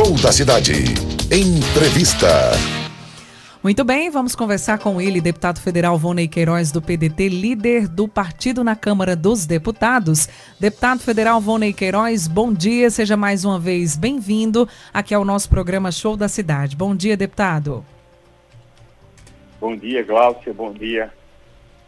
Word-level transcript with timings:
Show 0.00 0.14
da 0.22 0.32
Cidade. 0.32 0.72
Entrevista. 1.30 2.26
Muito 3.62 3.84
bem, 3.84 4.08
vamos 4.08 4.34
conversar 4.34 4.78
com 4.78 4.98
ele, 4.98 5.20
deputado 5.20 5.60
federal 5.60 5.98
Vonei 5.98 6.26
Queiroz, 6.26 6.72
do 6.72 6.80
PDT, 6.80 7.28
líder 7.28 7.86
do 7.86 8.08
partido 8.08 8.64
na 8.64 8.74
Câmara 8.74 9.14
dos 9.14 9.44
Deputados. 9.44 10.26
Deputado 10.58 11.00
federal 11.00 11.38
Vonei 11.38 11.74
Queiroz, 11.74 12.26
bom 12.26 12.50
dia, 12.50 12.88
seja 12.88 13.14
mais 13.14 13.44
uma 13.44 13.58
vez 13.58 13.94
bem-vindo 13.94 14.66
aqui 14.90 15.12
ao 15.12 15.22
nosso 15.22 15.50
programa 15.50 15.92
Show 15.92 16.16
da 16.16 16.28
Cidade. 16.28 16.74
Bom 16.74 16.96
dia, 16.96 17.14
deputado. 17.14 17.84
Bom 19.60 19.76
dia, 19.76 20.02
Glaucia, 20.02 20.54
bom 20.54 20.72
dia, 20.72 21.12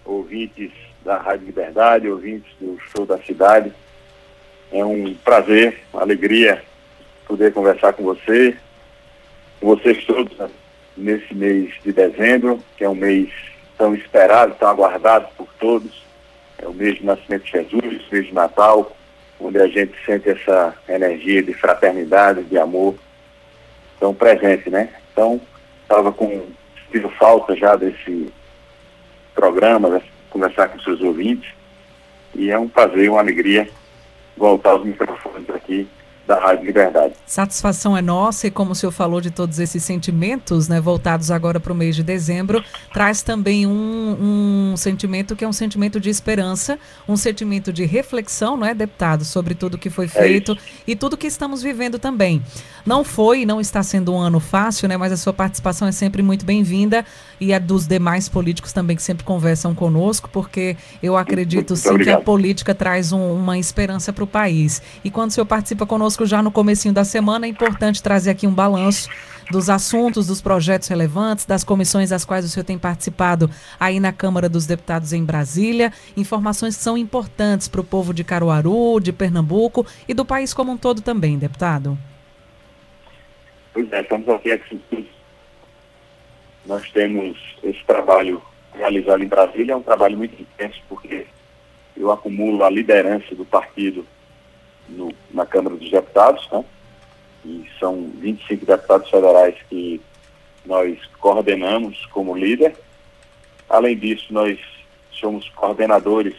ouvintes 0.04 0.70
da 1.02 1.16
Rádio 1.16 1.46
Liberdade, 1.46 2.10
ouvintes 2.10 2.52
do 2.60 2.78
Show 2.94 3.06
da 3.06 3.16
Cidade. 3.22 3.72
É 4.70 4.84
um 4.84 5.14
prazer, 5.14 5.82
uma 5.94 6.02
alegria 6.02 6.62
poder 7.26 7.52
conversar 7.52 7.92
com 7.92 8.02
você, 8.02 8.56
com 9.60 9.68
vocês 9.68 10.04
todos 10.04 10.36
nesse 10.96 11.34
mês 11.34 11.72
de 11.82 11.92
dezembro, 11.92 12.58
que 12.76 12.84
é 12.84 12.88
um 12.88 12.94
mês 12.94 13.30
tão 13.78 13.94
esperado, 13.94 14.54
tão 14.58 14.68
aguardado 14.68 15.28
por 15.36 15.48
todos. 15.58 16.02
É 16.58 16.66
o 16.66 16.72
mês 16.72 16.98
do 16.98 17.06
nascimento 17.06 17.44
de 17.44 17.52
Jesus, 17.52 18.02
o 18.08 18.14
mês 18.14 18.26
de 18.26 18.34
Natal, 18.34 18.94
onde 19.40 19.58
a 19.58 19.66
gente 19.66 19.94
sente 20.04 20.28
essa 20.28 20.74
energia 20.88 21.42
de 21.42 21.52
fraternidade, 21.54 22.44
de 22.44 22.58
amor 22.58 22.94
tão 23.98 24.14
presente, 24.14 24.70
né? 24.70 24.90
Então, 25.12 25.40
estava 25.82 26.12
com 26.12 26.46
tive 26.90 27.08
falta 27.10 27.56
já 27.56 27.74
desse 27.74 28.30
programa, 29.34 29.88
né? 29.88 30.02
conversar 30.28 30.68
com 30.68 30.78
seus 30.80 31.00
ouvintes, 31.00 31.50
e 32.34 32.50
é 32.50 32.58
um 32.58 32.68
prazer, 32.68 33.10
uma 33.10 33.20
alegria 33.20 33.68
voltar 34.36 34.70
aos 34.70 34.84
microfones 34.84 35.48
aqui 35.50 35.88
da 36.26 36.38
Rádio 36.38 36.64
Liberdade. 36.64 37.14
Satisfação 37.26 37.96
é 37.96 38.02
nossa 38.02 38.46
e 38.46 38.50
como 38.50 38.72
o 38.72 38.74
senhor 38.74 38.92
falou 38.92 39.20
de 39.20 39.30
todos 39.30 39.58
esses 39.58 39.82
sentimentos, 39.82 40.68
né, 40.68 40.80
voltados 40.80 41.30
agora 41.30 41.58
para 41.58 41.72
o 41.72 41.76
mês 41.76 41.96
de 41.96 42.02
dezembro, 42.02 42.62
traz 42.92 43.22
também 43.22 43.66
um, 43.66 44.72
um, 44.72 44.76
sentimento 44.76 45.34
que 45.34 45.44
é 45.44 45.48
um 45.48 45.52
sentimento 45.52 45.98
de 45.98 46.10
esperança, 46.10 46.78
um 47.08 47.16
sentimento 47.16 47.72
de 47.72 47.84
reflexão, 47.84 48.56
não 48.56 48.66
é, 48.66 48.74
deputado, 48.74 49.24
sobre 49.24 49.54
tudo 49.54 49.78
que 49.78 49.90
foi 49.90 50.06
é 50.06 50.08
feito 50.08 50.52
é 50.52 50.56
e 50.86 50.96
tudo 50.96 51.16
que 51.16 51.26
estamos 51.26 51.62
vivendo 51.62 51.98
também. 51.98 52.42
Não 52.84 53.04
foi 53.04 53.42
e 53.42 53.46
não 53.46 53.60
está 53.60 53.82
sendo 53.82 54.12
um 54.12 54.18
ano 54.18 54.40
fácil, 54.40 54.88
né, 54.88 54.96
mas 54.96 55.12
a 55.12 55.16
sua 55.16 55.32
participação 55.32 55.88
é 55.88 55.92
sempre 55.92 56.22
muito 56.22 56.44
bem-vinda 56.44 57.04
e 57.40 57.52
a 57.52 57.58
dos 57.58 57.86
demais 57.86 58.28
políticos 58.28 58.72
também 58.72 58.96
que 58.96 59.02
sempre 59.02 59.24
conversam 59.24 59.74
conosco, 59.74 60.28
porque 60.30 60.76
eu 61.02 61.16
acredito 61.16 61.74
sim 61.74 61.98
que 61.98 62.10
a 62.10 62.20
política 62.20 62.74
traz 62.74 63.12
um, 63.12 63.32
uma 63.34 63.58
esperança 63.58 64.12
para 64.12 64.24
o 64.24 64.26
país. 64.26 64.80
E 65.02 65.10
quando 65.10 65.30
o 65.30 65.32
senhor 65.32 65.46
participa 65.46 65.84
conosco 65.86 66.11
já 66.26 66.42
no 66.42 66.50
comecinho 66.50 66.94
da 66.94 67.04
semana, 67.04 67.46
é 67.46 67.48
importante 67.48 68.02
trazer 68.02 68.30
aqui 68.30 68.46
um 68.46 68.54
balanço 68.54 69.08
dos 69.50 69.68
assuntos, 69.68 70.26
dos 70.26 70.40
projetos 70.40 70.88
relevantes, 70.88 71.44
das 71.44 71.64
comissões 71.64 72.10
das 72.10 72.24
quais 72.24 72.44
o 72.44 72.48
senhor 72.48 72.64
tem 72.64 72.78
participado 72.78 73.50
aí 73.78 74.00
na 74.00 74.12
Câmara 74.12 74.48
dos 74.48 74.66
Deputados 74.66 75.12
em 75.12 75.24
Brasília. 75.24 75.92
Informações 76.16 76.76
que 76.76 76.82
são 76.82 76.96
importantes 76.96 77.68
para 77.68 77.80
o 77.80 77.84
povo 77.84 78.14
de 78.14 78.24
Caruaru, 78.24 79.00
de 79.00 79.12
Pernambuco 79.12 79.86
e 80.08 80.14
do 80.14 80.24
país 80.24 80.54
como 80.54 80.72
um 80.72 80.76
todo 80.76 81.00
também, 81.00 81.38
deputado. 81.38 81.98
Pois 83.72 83.90
é, 83.92 84.00
estamos 84.00 84.28
aqui 84.28 84.50
nós 86.64 86.88
temos 86.90 87.36
esse 87.62 87.84
trabalho 87.84 88.40
realizado 88.74 89.22
em 89.22 89.28
Brasília, 89.28 89.72
é 89.72 89.76
um 89.76 89.82
trabalho 89.82 90.16
muito 90.16 90.40
intenso, 90.40 90.80
porque 90.88 91.26
eu 91.96 92.10
acumulo 92.10 92.64
a 92.64 92.70
liderança 92.70 93.34
do 93.34 93.44
partido 93.44 94.06
no, 94.96 95.12
na 95.30 95.46
Câmara 95.46 95.76
dos 95.76 95.90
Deputados, 95.90 96.48
né? 96.50 96.64
e 97.44 97.66
são 97.78 98.10
25 98.18 98.64
deputados 98.64 99.10
federais 99.10 99.56
que 99.68 100.00
nós 100.64 100.98
coordenamos 101.18 102.06
como 102.06 102.36
líder. 102.36 102.76
Além 103.68 103.96
disso, 103.98 104.32
nós 104.32 104.58
somos 105.10 105.48
coordenadores 105.50 106.34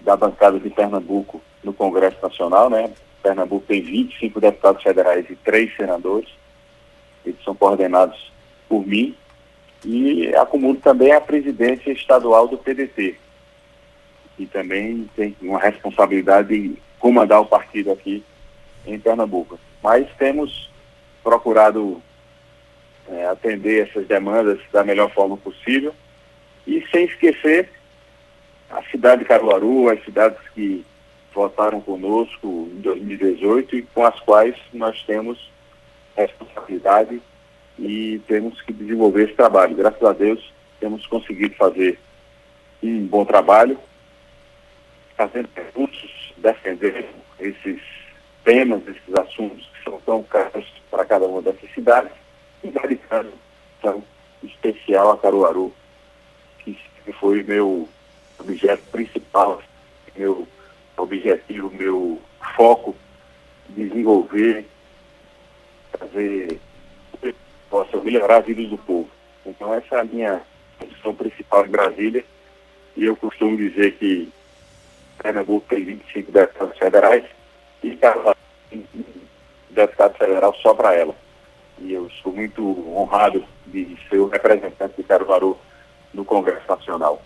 da 0.00 0.16
bancada 0.16 0.58
de 0.58 0.70
Pernambuco 0.70 1.40
no 1.62 1.72
Congresso 1.72 2.16
Nacional, 2.22 2.70
né? 2.70 2.90
Pernambuco 3.22 3.66
tem 3.66 3.82
25 3.82 4.40
deputados 4.40 4.82
federais 4.82 5.28
e 5.28 5.36
três 5.36 5.74
senadores. 5.76 6.28
Eles 7.24 7.42
são 7.44 7.54
coordenados 7.54 8.32
por 8.68 8.86
mim 8.86 9.14
e 9.84 10.34
acumulo 10.36 10.76
também 10.76 11.12
a 11.12 11.20
presidência 11.20 11.90
estadual 11.92 12.48
do 12.48 12.58
PDT, 12.58 13.16
e 14.38 14.46
também 14.46 15.08
tem 15.16 15.34
uma 15.40 15.58
responsabilidade 15.58 16.48
de 16.48 16.78
comandar 17.00 17.40
o 17.40 17.46
partido 17.46 17.90
aqui 17.90 18.22
em 18.86 19.00
Pernambuco. 19.00 19.58
Mas 19.82 20.06
temos 20.16 20.70
procurado 21.24 22.00
é, 23.08 23.26
atender 23.26 23.88
essas 23.88 24.06
demandas 24.06 24.60
da 24.72 24.84
melhor 24.84 25.10
forma 25.10 25.36
possível 25.36 25.94
e 26.66 26.86
sem 26.92 27.06
esquecer 27.06 27.68
a 28.70 28.82
cidade 28.84 29.22
de 29.22 29.28
Caruaru, 29.28 29.88
as 29.88 30.02
cidades 30.04 30.38
que 30.54 30.84
votaram 31.34 31.80
conosco 31.80 32.68
em 32.72 32.80
2018 32.80 33.76
e 33.76 33.82
com 33.82 34.04
as 34.04 34.18
quais 34.20 34.54
nós 34.72 35.02
temos 35.02 35.50
responsabilidade 36.16 37.20
e 37.78 38.20
temos 38.28 38.60
que 38.62 38.72
desenvolver 38.72 39.24
esse 39.24 39.34
trabalho. 39.34 39.74
Graças 39.74 40.02
a 40.02 40.12
Deus 40.12 40.52
temos 40.78 41.06
conseguido 41.06 41.54
fazer 41.56 41.98
um 42.82 43.06
bom 43.06 43.24
trabalho, 43.24 43.78
fazendo 45.16 45.48
perguntas, 45.48 46.10
defendendo 46.40 47.08
esses 47.38 47.80
temas, 48.44 48.82
esses 48.86 49.14
assuntos 49.14 49.68
que 49.74 49.84
são 49.84 50.00
tão 50.00 50.22
caros 50.24 50.66
para 50.90 51.04
cada 51.04 51.26
uma 51.26 51.42
dessas 51.42 51.72
cidades 51.72 52.12
e 52.62 52.68
dedicando 52.68 53.32
então, 53.78 54.02
especial 54.42 55.12
a 55.12 55.18
Caruaru, 55.18 55.72
que 56.58 56.76
foi 57.18 57.42
meu 57.42 57.88
objeto 58.38 58.82
principal, 58.90 59.62
meu 60.16 60.46
objetivo, 60.96 61.70
meu 61.70 62.20
foco, 62.56 62.94
desenvolver, 63.70 64.66
fazer 65.98 66.60
possa 67.68 67.96
melhorar 67.98 68.36
a 68.36 68.40
vida 68.40 68.62
do 68.64 68.76
povo. 68.78 69.08
Então 69.46 69.72
essa 69.72 69.96
é 69.96 70.00
a 70.00 70.04
minha 70.04 70.42
função 70.78 71.14
principal 71.14 71.64
em 71.66 71.70
Brasília 71.70 72.24
e 72.96 73.04
eu 73.04 73.16
costumo 73.16 73.56
dizer 73.56 73.92
que 73.92 74.30
Pernambuco 75.22 75.66
tem 75.68 75.84
25 75.84 76.32
deputados 76.32 76.78
federais 76.78 77.24
e 77.82 77.96
cada 77.96 78.34
deputado 79.70 80.16
federal 80.16 80.54
só 80.62 80.74
para 80.74 80.94
ela. 80.94 81.14
E 81.78 81.92
eu 81.92 82.10
sou 82.22 82.32
muito 82.32 82.62
honrado 82.96 83.44
de 83.66 83.96
ser 84.08 84.18
o 84.18 84.28
representante 84.28 84.94
de 84.96 85.02
Caruaru 85.02 85.56
no 86.12 86.24
Congresso 86.24 86.68
Nacional. 86.68 87.22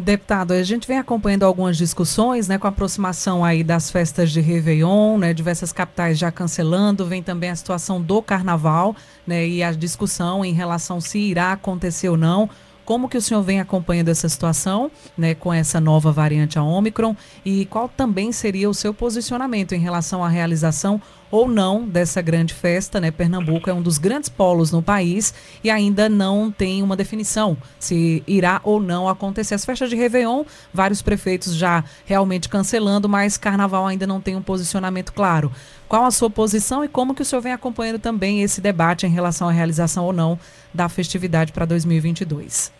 Deputado, 0.00 0.52
a 0.52 0.62
gente 0.62 0.86
vem 0.86 0.98
acompanhando 0.98 1.42
algumas 1.42 1.76
discussões, 1.76 2.46
né, 2.46 2.56
com 2.56 2.68
a 2.68 2.70
aproximação 2.70 3.44
aí 3.44 3.64
das 3.64 3.90
festas 3.90 4.30
de 4.30 4.40
Réveillon, 4.40 5.18
né, 5.18 5.34
diversas 5.34 5.72
capitais 5.72 6.16
já 6.16 6.30
cancelando, 6.30 7.04
vem 7.04 7.20
também 7.20 7.50
a 7.50 7.56
situação 7.56 8.00
do 8.00 8.22
Carnaval, 8.22 8.94
né, 9.26 9.44
e 9.44 9.60
a 9.60 9.72
discussão 9.72 10.44
em 10.44 10.52
relação 10.52 11.00
se 11.00 11.18
irá 11.18 11.50
acontecer 11.50 12.08
ou 12.08 12.16
não. 12.16 12.48
Como 12.88 13.06
que 13.06 13.18
o 13.18 13.20
senhor 13.20 13.42
vem 13.42 13.60
acompanhando 13.60 14.08
essa 14.08 14.26
situação, 14.30 14.90
né, 15.14 15.34
com 15.34 15.52
essa 15.52 15.78
nova 15.78 16.10
variante 16.10 16.58
a 16.58 16.62
Omicron 16.62 17.14
e 17.44 17.66
qual 17.66 17.86
também 17.86 18.32
seria 18.32 18.70
o 18.70 18.72
seu 18.72 18.94
posicionamento 18.94 19.74
em 19.74 19.78
relação 19.78 20.24
à 20.24 20.28
realização 20.30 20.98
ou 21.30 21.46
não 21.46 21.86
dessa 21.86 22.22
grande 22.22 22.54
festa, 22.54 22.98
né? 22.98 23.10
Pernambuco 23.10 23.68
é 23.68 23.74
um 23.74 23.82
dos 23.82 23.98
grandes 23.98 24.30
polos 24.30 24.72
no 24.72 24.82
país 24.82 25.34
e 25.62 25.68
ainda 25.68 26.08
não 26.08 26.50
tem 26.50 26.82
uma 26.82 26.96
definição 26.96 27.58
se 27.78 28.22
irá 28.26 28.58
ou 28.64 28.80
não 28.80 29.06
acontecer. 29.06 29.54
As 29.54 29.66
festas 29.66 29.90
de 29.90 29.96
Réveillon, 29.96 30.44
vários 30.72 31.02
prefeitos 31.02 31.54
já 31.54 31.84
realmente 32.06 32.48
cancelando, 32.48 33.06
mas 33.06 33.36
Carnaval 33.36 33.86
ainda 33.86 34.06
não 34.06 34.18
tem 34.18 34.34
um 34.34 34.40
posicionamento 34.40 35.12
claro. 35.12 35.52
Qual 35.86 36.06
a 36.06 36.10
sua 36.10 36.30
posição 36.30 36.82
e 36.82 36.88
como 36.88 37.14
que 37.14 37.20
o 37.20 37.24
senhor 37.26 37.42
vem 37.42 37.52
acompanhando 37.52 37.98
também 37.98 38.40
esse 38.40 38.62
debate 38.62 39.04
em 39.04 39.10
relação 39.10 39.46
à 39.46 39.52
realização 39.52 40.06
ou 40.06 40.12
não 40.14 40.38
da 40.72 40.88
festividade 40.88 41.52
para 41.52 41.66
2022? 41.66 42.77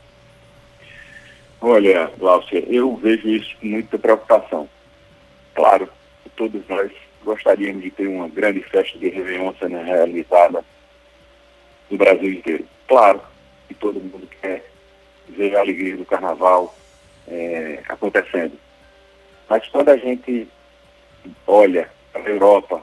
Olha, 1.61 2.11
Glaucia, 2.19 2.65
eu 2.69 2.95
vejo 2.97 3.29
isso 3.29 3.57
com 3.61 3.67
muita 3.67 3.99
preocupação. 3.99 4.69
Claro, 5.55 5.89
todos 6.37 6.63
nós 6.69 6.93
gostaríamos 7.25 7.83
de 7.83 7.91
ter 7.91 8.07
uma 8.07 8.29
grande 8.29 8.61
festa 8.63 8.97
de 8.97 9.09
Réveillon 9.09 9.53
sendo 9.59 9.83
realizada 9.83 10.65
no 11.91 11.99
Brasil 11.99 12.33
inteiro. 12.33 12.65
Claro 12.87 13.21
que 13.67 13.75
todo 13.75 14.01
mundo 14.01 14.29
quer 14.41 14.65
ver 15.29 15.57
a 15.57 15.61
alegria 15.61 15.97
do 15.97 16.07
carnaval 16.07 16.75
é, 17.27 17.83
acontecendo. 17.89 18.57
Mas 19.49 19.67
quando 19.69 19.89
a 19.89 19.97
gente 19.97 20.47
olha 21.45 21.91
para 22.13 22.23
a 22.23 22.29
Europa, 22.29 22.83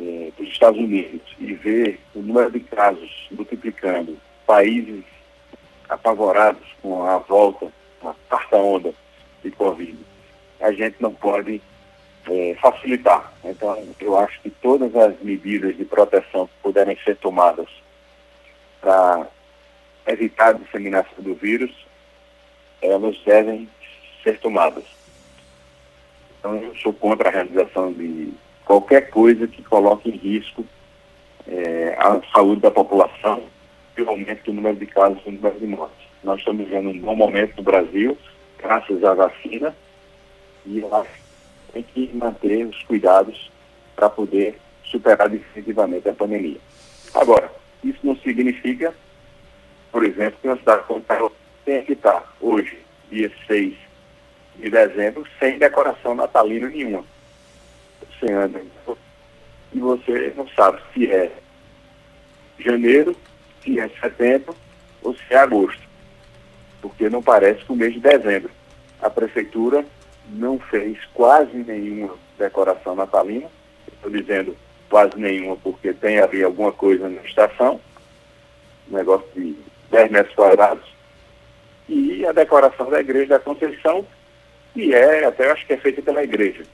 é, 0.00 0.30
para 0.34 0.44
os 0.44 0.48
Estados 0.48 0.78
Unidos 0.78 1.22
e 1.40 1.54
vê 1.54 1.98
o 2.14 2.20
número 2.20 2.52
de 2.52 2.60
casos 2.60 3.28
multiplicando, 3.32 4.16
países 4.46 5.04
apavorados 5.88 6.66
com 6.82 7.04
a 7.04 7.18
volta, 7.18 7.72
a 8.02 8.14
quarta 8.28 8.56
onda 8.56 8.94
de 9.42 9.50
Covid, 9.50 9.98
a 10.60 10.72
gente 10.72 10.96
não 11.00 11.12
pode 11.12 11.60
é, 12.28 12.56
facilitar. 12.60 13.32
Então, 13.44 13.76
eu 14.00 14.18
acho 14.18 14.40
que 14.40 14.50
todas 14.50 14.94
as 14.96 15.18
medidas 15.20 15.76
de 15.76 15.84
proteção 15.84 16.46
que 16.46 16.54
puderem 16.62 16.96
ser 17.04 17.16
tomadas 17.16 17.68
para 18.80 19.26
evitar 20.06 20.48
a 20.48 20.52
disseminação 20.52 21.18
do 21.18 21.34
vírus, 21.34 21.72
elas 22.82 23.16
devem 23.24 23.68
ser 24.22 24.38
tomadas. 24.40 24.84
Então, 26.38 26.56
eu 26.56 26.74
sou 26.76 26.92
contra 26.92 27.28
a 27.28 27.32
realização 27.32 27.92
de 27.92 28.32
qualquer 28.64 29.10
coisa 29.10 29.46
que 29.46 29.62
coloque 29.62 30.10
em 30.10 30.16
risco 30.16 30.64
é, 31.46 31.96
a 31.98 32.20
saúde 32.32 32.62
da 32.62 32.70
população 32.70 33.42
e 33.96 34.02
o 34.02 34.08
aumento 34.08 34.44
do 34.44 34.52
número 34.52 34.76
de 34.76 34.86
casos 34.86 35.20
e 35.26 35.30
do 35.30 35.32
número 35.32 35.58
de 35.58 35.66
mortes. 35.66 36.06
Nós 36.22 36.38
estamos 36.38 36.64
vivendo 36.64 36.88
um 36.90 36.98
bom 36.98 37.14
momento 37.14 37.56
no 37.56 37.62
Brasil, 37.62 38.16
graças 38.58 39.04
à 39.04 39.14
vacina, 39.14 39.74
e 40.66 40.82
acho 40.84 41.10
que 41.10 41.72
tem 41.72 41.82
que 41.82 42.10
manter 42.16 42.64
os 42.66 42.82
cuidados 42.84 43.50
para 43.94 44.08
poder 44.08 44.58
superar 44.84 45.28
definitivamente 45.28 46.08
a 46.08 46.14
pandemia. 46.14 46.58
Agora, 47.14 47.50
isso 47.82 47.98
não 48.02 48.16
significa, 48.16 48.94
por 49.92 50.04
exemplo, 50.04 50.38
que 50.40 50.48
uma 50.48 50.56
cidade 50.56 50.84
como 50.86 51.02
Carlos 51.02 51.32
tenha 51.64 51.82
que 51.82 51.92
estar 51.92 52.34
hoje, 52.40 52.78
dia 53.10 53.30
6 53.46 53.74
de 54.56 54.70
dezembro, 54.70 55.26
sem 55.38 55.58
decoração 55.58 56.14
natalina 56.14 56.68
nenhuma. 56.68 57.04
Você 58.00 58.32
anda 58.32 58.62
e 59.72 59.78
você 59.78 60.32
não 60.36 60.48
sabe 60.48 60.80
se 60.92 61.10
é 61.10 61.30
janeiro, 62.58 63.14
se 63.64 63.80
é 63.80 63.88
setembro 64.00 64.54
ou 65.02 65.14
se 65.14 65.24
é 65.30 65.36
agosto. 65.36 65.82
Porque 66.80 67.08
não 67.08 67.22
parece 67.22 67.64
que 67.64 67.72
o 67.72 67.76
mês 67.76 67.94
de 67.94 68.00
dezembro. 68.00 68.50
A 69.00 69.08
prefeitura 69.08 69.84
não 70.28 70.58
fez 70.58 70.98
quase 71.14 71.56
nenhuma 71.56 72.14
decoração 72.38 72.94
natalina. 72.94 73.48
Estou 73.88 74.10
dizendo 74.10 74.56
quase 74.88 75.18
nenhuma 75.18 75.56
porque 75.56 75.92
tem 75.92 76.18
ali 76.18 76.42
alguma 76.42 76.72
coisa 76.72 77.08
na 77.08 77.22
estação, 77.22 77.80
um 78.90 78.96
negócio 78.96 79.26
de 79.34 79.56
10 79.90 80.10
metros 80.10 80.34
quadrados. 80.34 80.84
E 81.88 82.24
a 82.26 82.32
decoração 82.32 82.88
da 82.90 83.00
igreja 83.00 83.30
da 83.30 83.38
Conceição, 83.40 84.06
que 84.72 84.94
é, 84.94 85.24
até 85.24 85.50
acho 85.50 85.66
que 85.66 85.72
é 85.72 85.76
feita 85.76 86.02
pela 86.02 86.22
igreja. 86.22 86.64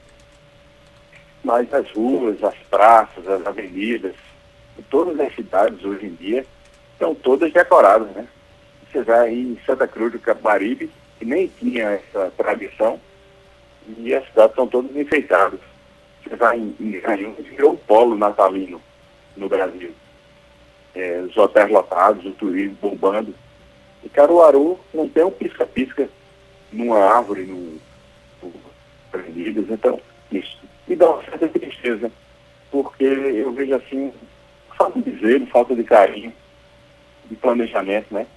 Mas 1.43 1.73
as 1.73 1.89
ruas, 1.91 2.43
as 2.43 2.55
praças, 2.69 3.27
as 3.27 3.45
avenidas, 3.45 4.15
todas 4.89 5.19
as 5.19 5.33
cidades 5.33 5.83
hoje 5.83 6.05
em 6.05 6.13
dia 6.13 6.45
estão 7.01 7.15
todas 7.15 7.51
decoradas, 7.51 8.07
né? 8.11 8.27
Você 8.91 9.01
vai 9.01 9.33
em 9.33 9.57
Santa 9.65 9.87
Cruz 9.87 10.11
do 10.11 10.19
Capibaribe, 10.19 10.91
que 11.17 11.25
nem 11.25 11.47
tinha 11.47 11.89
essa 11.89 12.31
tradição, 12.37 12.99
e 13.97 14.13
as 14.13 14.23
cidades 14.27 14.51
estão 14.51 14.67
todas 14.67 14.95
enfeitadas. 14.95 15.59
Você 16.23 16.35
vai 16.35 16.59
em, 16.59 16.75
em 16.79 16.91
virou 17.49 17.73
um 17.73 17.77
polo 17.77 18.15
natalino 18.15 18.79
no 19.35 19.49
Brasil. 19.49 19.91
É, 20.93 21.21
os 21.21 21.35
hotéis 21.35 21.71
lotados, 21.71 22.23
o 22.25 22.31
turismo 22.31 22.77
bombando. 22.79 23.33
E 24.03 24.09
Caruaru 24.09 24.79
não 24.93 25.09
tem 25.09 25.23
um 25.23 25.31
pisca-pisca 25.31 26.07
numa 26.71 26.99
árvore, 26.99 27.45
no, 27.45 27.79
no 28.43 28.53
prendidas. 29.09 29.65
Então, 29.69 29.99
isso 30.31 30.59
me 30.87 30.95
dá 30.95 31.09
uma 31.09 31.23
certa 31.23 31.47
tristeza, 31.47 32.11
porque 32.69 33.03
eu 33.03 33.51
vejo 33.53 33.73
assim, 33.73 34.13
falta 34.77 35.01
de 35.01 35.17
zelo, 35.19 35.47
falta 35.47 35.75
de 35.75 35.83
carinho, 35.83 36.33
de 37.31 37.37
planejamento, 37.37 38.13
né? 38.13 38.27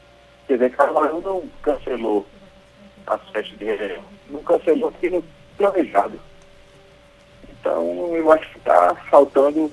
Quer 0.46 0.54
dizer, 0.54 0.70
Caruaru 0.70 1.20
não 1.20 1.42
cancelou 1.62 2.24
as 3.06 3.20
festas 3.30 3.58
de 3.58 3.64
Réveillon, 3.64 4.02
não 4.30 4.42
cancelou 4.42 4.92
porque 4.92 5.10
não 5.10 5.24
planejado. 5.58 6.20
Então, 7.50 8.14
eu 8.14 8.30
acho 8.30 8.48
que 8.50 8.58
está 8.58 8.94
faltando 9.10 9.70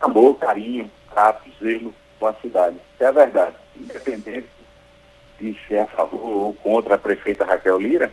amor, 0.00 0.34
carinho, 0.38 0.90
trato, 1.12 1.48
zelo 1.62 1.94
com 2.18 2.26
a 2.26 2.34
cidade. 2.34 2.76
É 2.98 3.06
a 3.06 3.12
verdade. 3.12 3.56
Independente 3.76 4.48
de 5.38 5.58
ser 5.68 5.80
a 5.80 5.86
favor 5.86 6.24
ou 6.24 6.54
contra 6.54 6.94
a 6.94 6.98
prefeita 6.98 7.44
Raquel 7.44 7.78
Lira, 7.78 8.10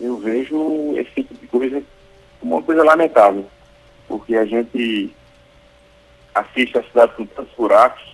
eu 0.00 0.16
vejo 0.18 0.96
esse 0.96 1.10
tipo 1.10 1.34
de 1.34 1.46
coisa 1.48 1.82
como 2.38 2.54
uma 2.56 2.62
coisa 2.62 2.84
lamentável. 2.84 3.46
Porque 4.06 4.36
a 4.36 4.44
gente 4.44 5.12
assiste 6.34 6.78
a 6.78 6.82
cidade 6.84 7.12
com 7.14 7.26
tantos 7.26 7.54
buracos, 7.56 8.12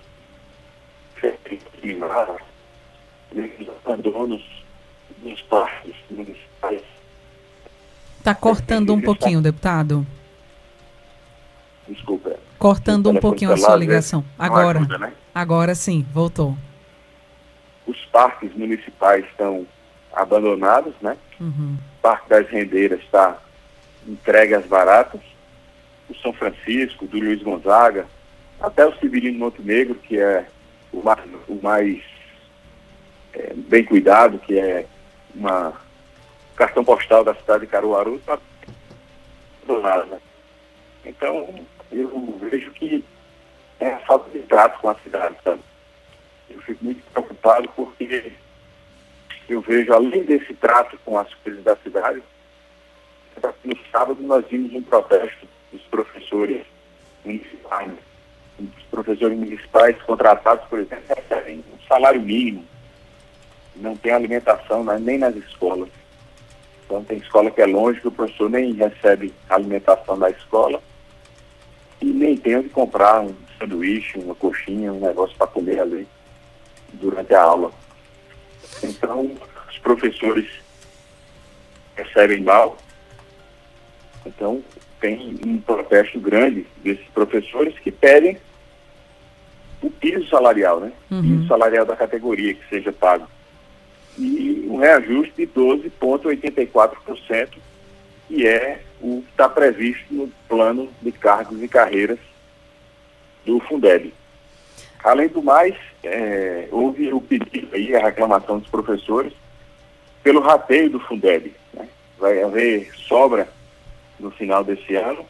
abandonos 3.89 4.43
dos 5.17 5.41
parques 5.43 5.95
municipais. 6.09 6.81
Está 8.17 8.35
cortando 8.35 8.93
um 8.93 9.01
pouquinho, 9.01 9.41
deputado. 9.41 10.05
Desculpa. 11.87 12.35
Cortando 12.57 13.09
um 13.09 13.15
pouquinho 13.15 13.51
a 13.51 13.57
sua 13.57 13.75
ligação. 13.75 14.23
Agora. 14.37 14.79
Ajuda, 14.79 14.97
né? 14.97 15.13
Agora 15.33 15.73
sim, 15.73 16.05
voltou. 16.13 16.55
Os 17.87 17.97
parques 18.05 18.53
municipais 18.55 19.25
estão 19.25 19.65
abandonados, 20.13 20.93
né? 21.01 21.17
Uhum. 21.39 21.77
O 21.97 22.01
Parque 22.01 22.29
das 22.29 22.47
Rendeiras 22.49 22.99
está 22.99 23.37
entregue 24.07 24.53
às 24.53 24.65
baratas. 24.65 25.21
O 26.09 26.15
São 26.15 26.33
Francisco, 26.33 27.07
do 27.07 27.19
Luiz 27.19 27.41
Gonzaga, 27.41 28.07
até 28.59 28.85
o 28.85 28.95
Severino 28.97 29.39
Montenegro, 29.39 29.95
que 29.95 30.19
é 30.19 30.45
o 30.91 31.01
mais, 31.01 31.19
o 31.47 31.55
mais 31.61 32.03
é, 33.33 33.53
bem 33.55 33.83
cuidado, 33.83 34.39
que 34.39 34.57
é 34.57 34.85
uma 35.33 35.73
cartão 36.55 36.83
postal 36.83 37.23
da 37.23 37.35
cidade 37.35 37.61
de 37.61 37.71
Caruaru, 37.71 38.15
está 38.15 38.37
do 39.65 39.79
lado, 39.79 40.07
né? 40.07 40.19
Então, 41.05 41.65
eu 41.91 42.37
vejo 42.41 42.71
que 42.71 43.03
é 43.79 43.93
a 43.93 43.99
falta 43.99 44.29
de 44.31 44.39
trato 44.39 44.79
com 44.81 44.89
a 44.89 44.95
cidade, 44.95 45.35
sabe? 45.43 45.61
Eu 46.49 46.59
fico 46.61 46.83
muito 46.83 47.01
preocupado 47.11 47.69
porque 47.75 48.33
eu 49.47 49.61
vejo, 49.61 49.93
além 49.93 50.23
desse 50.23 50.53
trato 50.55 50.99
com 51.05 51.17
as 51.17 51.33
coisas 51.35 51.63
da 51.63 51.75
cidade, 51.77 52.21
no 53.63 53.77
sábado 53.91 54.21
nós 54.21 54.45
vimos 54.47 54.73
um 54.73 54.81
protesto 54.81 55.47
dos 55.71 55.81
professores 55.83 56.65
municipais. 57.23 57.91
Os 58.59 58.83
professores 58.91 59.37
municipais 59.37 60.01
contratados, 60.03 60.65
por 60.67 60.79
exemplo, 60.79 61.03
recebem 61.15 61.63
um 61.73 61.87
salário 61.87 62.21
mínimo, 62.21 62.65
não 63.75 63.95
tem 63.95 64.11
alimentação 64.11 64.83
nem 64.99 65.17
nas 65.17 65.35
escolas. 65.35 65.89
Então 66.85 67.03
tem 67.03 67.19
escola 67.19 67.51
que 67.51 67.61
é 67.61 67.65
longe, 67.65 68.01
que 68.01 68.07
o 68.07 68.11
professor 68.11 68.49
nem 68.49 68.73
recebe 68.73 69.33
alimentação 69.49 70.17
da 70.17 70.29
escola 70.29 70.81
e 72.01 72.05
nem 72.05 72.35
tem 72.35 72.57
onde 72.57 72.69
comprar 72.69 73.21
um 73.21 73.35
sanduíche, 73.57 74.17
uma 74.17 74.35
coxinha, 74.35 74.91
um 74.91 74.99
negócio 74.99 75.37
para 75.37 75.47
comer 75.47 75.79
ali 75.79 76.07
durante 76.93 77.33
a 77.33 77.41
aula. 77.41 77.71
Então, 78.83 79.31
os 79.69 79.77
professores 79.79 80.47
recebem 81.95 82.41
mal. 82.41 82.77
Então, 84.25 84.63
tem 84.99 85.35
um 85.45 85.59
protesto 85.59 86.19
grande 86.19 86.65
desses 86.83 87.05
professores 87.13 87.77
que 87.79 87.91
pedem 87.91 88.37
o 89.81 89.89
piso 89.89 90.27
salarial, 90.27 90.79
né? 90.79 90.91
Uhum. 91.09 91.21
Piso 91.21 91.47
salarial 91.47 91.85
da 91.85 91.95
categoria 91.95 92.53
que 92.53 92.69
seja 92.69 92.91
pago 92.91 93.27
e 94.19 94.67
um 94.69 94.77
reajuste 94.77 95.33
de 95.37 95.47
12,84%, 95.47 97.49
que 98.27 98.45
é 98.45 98.81
o 99.01 99.21
que 99.21 99.29
está 99.31 99.47
previsto 99.47 100.13
no 100.13 100.27
plano 100.47 100.89
de 101.01 101.11
cargos 101.13 101.63
e 101.63 101.67
carreiras 101.67 102.19
do 103.45 103.59
Fundeb. 103.61 104.13
Além 105.01 105.29
do 105.29 105.41
mais, 105.41 105.73
é, 106.03 106.67
houve 106.71 107.13
o 107.13 107.21
pedido 107.21 107.73
aí, 107.73 107.95
a 107.95 108.03
reclamação 108.03 108.59
dos 108.59 108.69
professores, 108.69 109.31
pelo 110.21 110.41
rateio 110.41 110.89
do 110.89 110.99
Fundeb. 110.99 111.53
Né? 111.73 111.87
Vai 112.17 112.43
haver 112.43 112.91
sobra 113.07 113.47
no 114.19 114.31
final 114.31 114.63
desse 114.63 114.95
ano, 114.95 115.25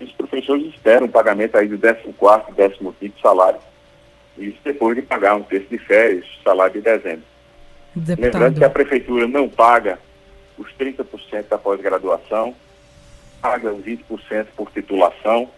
e 0.00 0.04
os 0.04 0.12
professores 0.12 0.66
esperam 0.66 1.06
o 1.06 1.10
pagamento 1.10 1.56
aí 1.56 1.68
do 1.68 1.78
14º, 1.78 2.14
15º 2.54 3.12
salário, 3.20 3.60
isso 4.38 4.58
depois 4.64 4.96
de 4.96 5.02
pagar 5.02 5.34
um 5.34 5.42
terço 5.42 5.68
de 5.68 5.78
férias, 5.78 6.26
salário 6.44 6.74
de 6.74 6.80
dezembro. 6.80 7.24
Deputado. 7.94 8.24
Lembrando 8.24 8.58
que 8.58 8.64
a 8.64 8.70
prefeitura 8.70 9.26
não 9.26 9.48
paga 9.48 9.98
os 10.58 10.70
30% 10.74 11.48
da 11.48 11.56
pós-graduação, 11.56 12.54
paga 13.40 13.72
20% 13.72 14.46
por 14.54 14.70
titulação, 14.70 15.48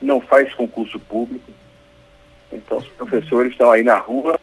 não 0.00 0.20
faz 0.20 0.52
concurso 0.54 0.98
público. 1.00 1.50
Então, 2.52 2.78
os 2.78 2.88
professores 2.88 3.52
estão 3.52 3.70
aí 3.70 3.82
na 3.82 3.96
rua, 3.98 4.38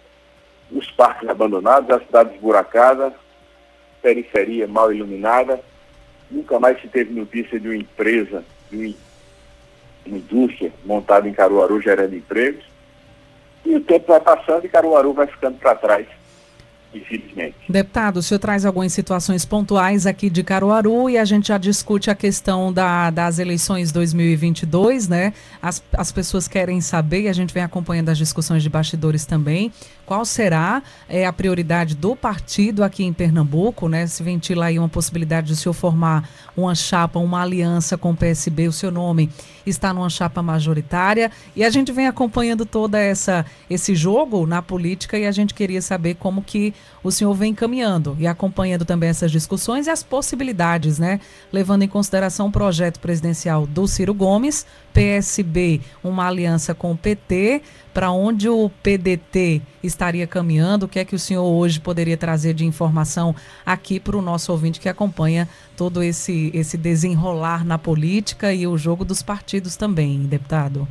os 0.71 0.89
parques 0.91 1.29
abandonados, 1.29 1.89
a 1.89 1.99
cidade 1.99 2.33
esburacada, 2.33 3.13
periferia 4.01 4.67
mal 4.67 4.91
iluminada. 4.91 5.59
Nunca 6.29 6.59
mais 6.59 6.79
se 6.81 6.87
teve 6.87 7.13
notícia 7.13 7.59
de 7.59 7.67
uma 7.67 7.75
empresa, 7.75 8.43
de 8.71 8.95
uma 10.05 10.17
indústria 10.17 10.71
montada 10.85 11.27
em 11.27 11.33
Caruaru 11.33 11.81
gerando 11.81 12.15
empregos. 12.15 12.65
E 13.65 13.75
o 13.75 13.81
tempo 13.81 14.07
vai 14.07 14.19
passando 14.19 14.65
e 14.65 14.69
Caruaru 14.69 15.13
vai 15.13 15.27
ficando 15.27 15.57
para 15.57 15.75
trás 15.75 16.07
infelizmente. 16.97 17.55
Deputado, 17.67 18.17
o 18.17 18.21
senhor 18.21 18.39
traz 18.39 18.65
algumas 18.65 18.93
situações 18.93 19.45
pontuais 19.45 20.05
aqui 20.05 20.29
de 20.29 20.43
Caruaru 20.43 21.09
e 21.09 21.17
a 21.17 21.25
gente 21.25 21.47
já 21.47 21.57
discute 21.57 22.09
a 22.09 22.15
questão 22.15 22.71
da, 22.71 23.09
das 23.09 23.39
eleições 23.39 23.91
2022, 23.91 25.07
né? 25.07 25.33
As, 25.61 25.83
as 25.93 26.11
pessoas 26.11 26.47
querem 26.47 26.79
saber, 26.81 27.21
e 27.21 27.27
a 27.27 27.33
gente 27.33 27.53
vem 27.53 27.63
acompanhando 27.63 28.09
as 28.09 28.17
discussões 28.17 28.61
de 28.63 28.69
bastidores 28.69 29.25
também, 29.25 29.71
qual 30.13 30.25
será 30.25 30.83
é, 31.09 31.25
a 31.25 31.33
prioridade 31.33 31.95
do 31.95 32.15
partido 32.15 32.83
aqui 32.83 33.03
em 33.03 33.11
Pernambuco, 33.11 33.89
né? 33.89 34.05
Se 34.05 34.21
ventila 34.21 34.65
aí 34.65 34.77
uma 34.77 34.87
possibilidade 34.87 35.47
de 35.47 35.53
o 35.53 35.55
senhor 35.55 35.73
formar 35.73 36.29
uma 36.55 36.75
chapa, 36.75 37.17
uma 37.17 37.41
aliança 37.41 37.97
com 37.97 38.11
o 38.11 38.15
PSB, 38.15 38.67
o 38.67 38.71
seu 38.71 38.91
nome 38.91 39.27
está 39.65 39.91
numa 39.91 40.11
chapa 40.11 40.43
majoritária 40.43 41.31
e 41.55 41.63
a 41.63 41.69
gente 41.71 41.91
vem 41.91 42.05
acompanhando 42.05 42.63
toda 42.63 42.99
essa 42.99 43.43
esse 43.67 43.95
jogo 43.95 44.45
na 44.45 44.61
política 44.61 45.17
e 45.17 45.25
a 45.25 45.31
gente 45.31 45.53
queria 45.53 45.81
saber 45.81 46.13
como 46.15 46.43
que 46.43 46.75
o 47.03 47.09
senhor 47.09 47.33
vem 47.33 47.55
caminhando 47.55 48.15
e 48.19 48.27
acompanhando 48.27 48.85
também 48.85 49.09
essas 49.09 49.31
discussões 49.31 49.87
e 49.87 49.89
as 49.89 50.03
possibilidades, 50.03 50.99
né? 50.99 51.19
Levando 51.51 51.81
em 51.81 51.87
consideração 51.87 52.47
o 52.47 52.51
projeto 52.51 52.99
presidencial 52.99 53.65
do 53.65 53.87
Ciro 53.87 54.13
Gomes, 54.13 54.63
PSB, 54.93 55.81
uma 56.03 56.27
aliança 56.27 56.75
com 56.75 56.91
o 56.91 56.97
PT, 56.97 57.61
para 57.93 58.11
onde 58.11 58.47
o 58.47 58.69
PDT 58.81 59.61
estaria 59.83 60.27
caminhando, 60.27 60.85
o 60.85 60.87
que 60.87 60.99
é 60.99 61.05
que 61.05 61.15
o 61.15 61.19
senhor 61.19 61.43
hoje 61.43 61.79
poderia 61.79 62.15
trazer 62.15 62.53
de 62.53 62.65
informação 62.65 63.35
aqui 63.65 63.99
para 63.99 64.15
o 64.15 64.21
nosso 64.21 64.51
ouvinte 64.51 64.79
que 64.79 64.87
acompanha 64.87 65.47
todo 65.75 66.03
esse, 66.03 66.51
esse 66.53 66.77
desenrolar 66.77 67.65
na 67.65 67.77
política 67.77 68.53
e 68.53 68.67
o 68.67 68.77
jogo 68.77 69.03
dos 69.03 69.23
partidos 69.23 69.75
também, 69.75 70.19
deputado? 70.19 70.87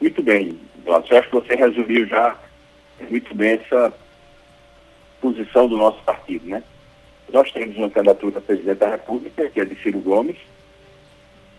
Muito 0.00 0.22
bem, 0.22 0.58
eu 0.84 0.96
acho 0.96 1.30
que 1.30 1.34
você 1.34 1.54
resumiu 1.56 2.06
já 2.06 2.36
muito 3.10 3.34
bem 3.34 3.52
essa 3.52 3.92
posição 5.20 5.66
do 5.66 5.76
nosso 5.76 6.02
partido, 6.02 6.46
né? 6.46 6.62
Nós 7.32 7.50
temos 7.50 7.76
uma 7.76 7.90
candidatura 7.90 8.38
a 8.38 8.42
presidente 8.42 8.78
da 8.78 8.90
República, 8.90 9.48
que 9.48 9.60
é 9.60 9.64
de 9.64 9.74
Ciro 9.82 9.98
Gomes, 10.00 10.36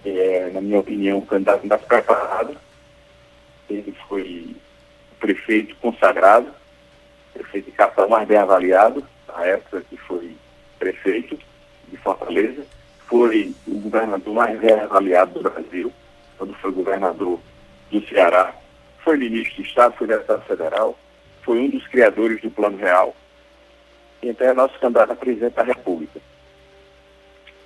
é, 0.05 0.51
na 0.53 0.61
minha 0.61 0.79
opinião, 0.79 1.17
um 1.17 1.25
candidato 1.25 1.65
mais 1.65 1.81
preparado. 1.81 2.55
Ele 3.69 3.95
foi 4.07 4.55
prefeito 5.19 5.75
consagrado, 5.77 6.47
prefeito 7.33 7.65
de 7.65 7.71
capital 7.71 8.07
mais 8.07 8.27
bem 8.27 8.37
avaliado, 8.37 9.05
na 9.27 9.43
época 9.45 9.81
que 9.89 9.97
foi 9.97 10.35
prefeito 10.77 11.37
de 11.87 11.97
Fortaleza. 11.97 12.63
Foi 13.07 13.53
o 13.67 13.79
governador 13.79 14.33
mais 14.33 14.59
bem 14.59 14.73
avaliado 14.73 15.33
do 15.33 15.49
Brasil, 15.49 15.91
quando 16.37 16.53
foi 16.55 16.71
governador 16.71 17.39
do 17.91 18.07
Ceará. 18.07 18.53
Foi 19.03 19.17
ministro 19.17 19.61
de 19.61 19.69
Estado, 19.69 19.95
foi 19.97 20.07
deputado 20.07 20.43
federal, 20.45 20.97
foi 21.43 21.59
um 21.59 21.69
dos 21.69 21.87
criadores 21.87 22.41
do 22.41 22.49
Plano 22.49 22.77
Real. 22.77 23.15
Então 24.21 24.47
é 24.47 24.53
nosso 24.53 24.77
candidato 24.79 25.11
a 25.11 25.15
presidente 25.15 25.53
da 25.53 25.63
República. 25.63 26.19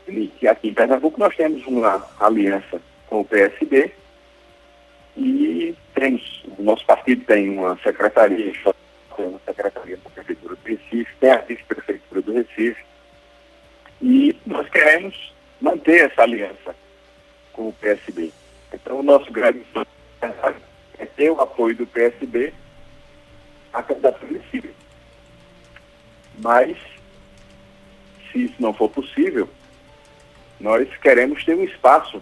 E 0.10 0.28
que 0.40 0.48
aqui 0.48 0.70
em 0.70 0.74
Pernambuco 0.74 1.20
nós 1.20 1.36
temos 1.36 1.66
uma 1.68 2.06
aliança 2.20 2.82
com 3.08 3.22
o 3.22 3.26
PSB 3.26 3.92
e 5.16 5.76
temos, 5.94 6.44
o 6.58 6.64
nosso 6.64 6.86
partido 6.86 7.24
tem 7.26 7.50
uma 7.50 7.78
secretaria, 7.84 8.54
tem 9.16 9.26
uma 9.26 9.40
secretaria 9.46 9.98
da 9.98 10.10
Prefeitura 10.10 10.56
do 10.56 10.68
Recife, 10.68 11.16
tem 11.20 11.32
a 11.32 11.38
vice-prefeitura 11.38 12.22
do 12.22 12.34
Recife, 12.34 12.84
e 14.02 14.36
nós 14.46 14.70
queremos 14.70 15.34
manter 15.60 16.10
essa 16.10 16.24
aliança 16.24 16.76
com 17.52 17.68
o 17.70 17.74
PSB. 17.74 18.32
Então 18.74 19.00
o 19.00 19.04
nosso 19.04 19.32
grande 19.32 19.62
é 20.98 21.06
ter 21.06 21.30
o 21.30 21.42
apoio 21.42 21.76
do 21.76 21.86
PSB 21.88 22.54
à 23.74 23.84
candidatura 23.84 24.40
de 24.40 24.50
Ciro. 24.50 24.70
Mas, 26.42 26.78
se 28.32 28.46
isso 28.46 28.56
não 28.60 28.74
for 28.74 28.90
possível, 28.90 29.50
nós 30.60 30.88
queremos 30.98 31.44
ter 31.44 31.56
um 31.56 31.64
espaço 31.64 32.20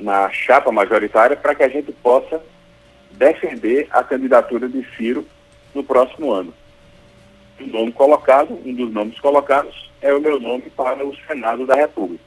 na 0.00 0.30
chapa 0.30 0.70
majoritária 0.72 1.36
para 1.36 1.54
que 1.54 1.62
a 1.62 1.68
gente 1.68 1.92
possa 1.92 2.42
defender 3.12 3.88
a 3.90 4.02
candidatura 4.02 4.68
de 4.68 4.84
Ciro 4.96 5.26
no 5.74 5.82
próximo 5.82 6.32
ano. 6.32 6.52
O 7.60 7.66
nome 7.66 7.92
colocado, 7.92 8.58
um 8.64 8.72
dos 8.72 8.92
nomes 8.92 9.18
colocados, 9.18 9.90
é 10.00 10.12
o 10.14 10.20
meu 10.20 10.38
nome 10.38 10.70
para 10.70 11.04
o 11.04 11.16
Senado 11.26 11.66
da 11.66 11.74
República. 11.74 12.24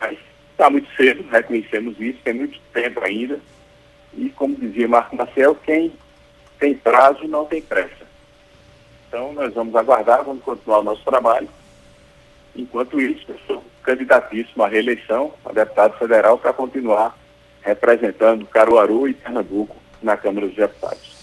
Mas 0.00 0.18
está 0.52 0.70
muito 0.70 0.88
cedo, 0.96 1.28
reconhecemos 1.28 1.98
isso, 2.00 2.18
tem 2.22 2.34
muito 2.34 2.60
tempo 2.72 3.04
ainda. 3.04 3.40
E 4.14 4.30
como 4.30 4.54
dizia 4.54 4.86
Marco 4.86 5.16
Maciel, 5.16 5.54
quem 5.56 5.92
tem 6.58 6.74
prazo 6.74 7.26
não 7.26 7.44
tem 7.44 7.60
pressa. 7.60 8.06
Então 9.08 9.32
nós 9.32 9.52
vamos 9.54 9.74
aguardar, 9.74 10.22
vamos 10.24 10.42
continuar 10.44 10.80
o 10.80 10.84
nosso 10.84 11.02
trabalho. 11.04 11.48
Enquanto 12.58 13.00
isso, 13.00 13.24
eu 13.28 13.38
sou 13.46 13.64
candidatíssimo 13.84 14.64
à 14.64 14.68
reeleição 14.68 15.32
a 15.44 15.52
deputado 15.52 15.96
federal 15.96 16.36
para 16.36 16.52
continuar 16.52 17.16
representando 17.62 18.44
Caruaru 18.46 19.08
e 19.08 19.14
Pernambuco 19.14 19.76
na 20.02 20.16
Câmara 20.16 20.48
dos 20.48 20.56
Deputados. 20.56 21.16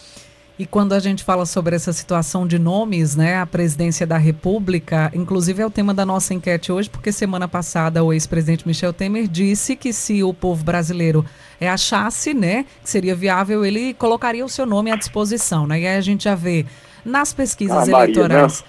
E 0.57 0.65
quando 0.65 0.93
a 0.93 0.99
gente 0.99 1.21
fala 1.21 1.45
sobre 1.45 1.75
essa 1.75 1.91
situação 1.91 2.47
de 2.47 2.57
nomes, 2.57 3.13
né, 3.13 3.37
a 3.37 3.45
presidência 3.45 4.07
da 4.07 4.17
República, 4.17 5.11
inclusive 5.13 5.61
é 5.61 5.65
o 5.65 5.69
tema 5.69 5.93
da 5.93 6.05
nossa 6.05 6.33
enquete 6.33 6.71
hoje, 6.71 6.89
porque 6.89 7.11
semana 7.11 7.45
passada 7.45 8.01
o 8.01 8.13
ex-presidente 8.13 8.65
Michel 8.65 8.93
Temer 8.93 9.27
disse 9.27 9.75
que 9.75 9.91
se 9.91 10.23
o 10.23 10.33
povo 10.33 10.63
brasileiro 10.63 11.25
achasse, 11.59 12.33
né, 12.33 12.65
que 12.81 12.89
seria 12.89 13.13
viável, 13.13 13.65
ele 13.65 13.93
colocaria 13.95 14.45
o 14.45 14.49
seu 14.49 14.65
nome 14.65 14.89
à 14.91 14.95
disposição, 14.95 15.67
né? 15.67 15.81
E 15.81 15.87
aí 15.87 15.97
a 15.97 16.01
gente 16.01 16.23
já 16.23 16.35
vê 16.35 16.65
nas 17.05 17.31
pesquisas 17.31 17.87
ah, 17.87 17.91
eleitorais. 17.91 18.63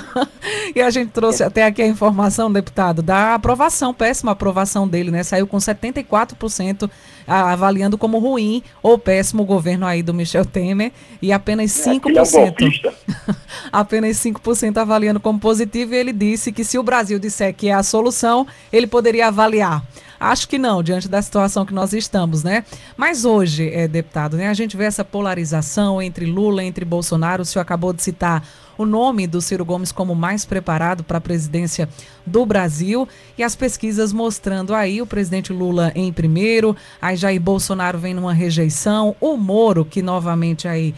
e 0.74 0.80
a 0.80 0.88
gente 0.88 1.10
trouxe 1.10 1.44
até 1.44 1.66
aqui 1.66 1.82
a 1.82 1.86
informação, 1.86 2.50
deputado, 2.50 3.02
da 3.02 3.34
aprovação, 3.34 3.92
péssima 3.92 4.32
aprovação 4.32 4.88
dele, 4.88 5.10
né? 5.10 5.22
Saiu 5.22 5.46
com 5.46 5.58
74% 5.58 6.90
avaliando 7.26 7.98
como 7.98 8.18
ruim 8.18 8.62
ou 8.82 8.98
péssimo 8.98 9.42
o 9.42 9.46
governo 9.46 9.84
aí 9.84 10.02
do 10.02 10.14
Michel 10.14 10.44
Temer 10.44 10.92
e 11.20 11.32
apenas 11.32 11.72
5%. 11.72 12.54
É, 12.62 12.88
é 12.88 13.34
apenas 13.70 14.16
5% 14.16 14.78
avaliando 14.78 15.20
como 15.20 15.38
positivo 15.38 15.92
e 15.92 15.98
ele 15.98 16.12
disse 16.12 16.52
que 16.52 16.64
se 16.64 16.78
o 16.78 16.82
Brasil 16.82 17.18
disser 17.18 17.52
que 17.54 17.68
é 17.68 17.74
a 17.74 17.82
solução, 17.82 18.46
ele 18.72 18.86
poderia 18.86 19.28
avaliar. 19.28 19.84
Acho 20.18 20.48
que 20.48 20.58
não, 20.58 20.82
diante 20.82 21.08
da 21.08 21.20
situação 21.20 21.66
que 21.66 21.74
nós 21.74 21.92
estamos, 21.92 22.42
né? 22.42 22.64
Mas 22.96 23.24
hoje, 23.24 23.68
é, 23.68 23.86
deputado, 23.86 24.36
né, 24.36 24.48
a 24.48 24.54
gente 24.54 24.76
vê 24.76 24.84
essa 24.84 25.04
polarização 25.04 26.00
entre 26.00 26.24
Lula, 26.26 26.64
entre 26.64 26.84
Bolsonaro. 26.84 27.42
O 27.42 27.44
senhor 27.44 27.62
acabou 27.62 27.92
de 27.92 28.02
citar 28.02 28.42
o 28.78 28.84
nome 28.84 29.26
do 29.26 29.40
Ciro 29.40 29.64
Gomes 29.64 29.92
como 29.92 30.14
mais 30.14 30.44
preparado 30.44 31.02
para 31.02 31.18
a 31.18 31.20
presidência 31.20 31.88
do 32.24 32.44
Brasil 32.44 33.08
e 33.36 33.42
as 33.42 33.56
pesquisas 33.56 34.12
mostrando 34.12 34.74
aí 34.74 35.00
o 35.00 35.06
presidente 35.06 35.52
Lula 35.52 35.92
em 35.94 36.12
primeiro, 36.12 36.76
aí 37.00 37.16
Jair 37.16 37.40
Bolsonaro 37.40 37.98
vem 37.98 38.14
numa 38.14 38.34
rejeição, 38.34 39.16
o 39.20 39.36
Moro 39.36 39.84
que 39.84 40.02
novamente 40.02 40.68
aí, 40.68 40.94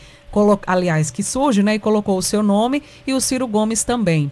aliás, 0.67 1.11
que 1.11 1.23
surge, 1.23 1.63
né, 1.63 1.75
e 1.75 1.79
colocou 1.79 2.19
o 2.19 2.23
seu 2.23 2.43
nome 2.43 2.83
e 3.07 3.15
o 3.15 3.21
Ciro 3.21 3.47
Gomes 3.47 3.85
também. 3.85 4.31